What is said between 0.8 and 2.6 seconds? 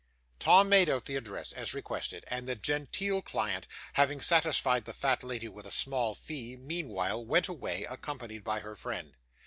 out the address, as requested, and the